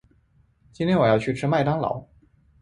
[0.73, 2.03] 今天我要去吃麦当劳。